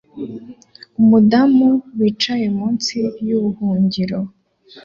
umudamu 0.99 1.69
wicaye 1.97 2.47
munsi 2.57 2.95
yubuhungiro 3.27 4.19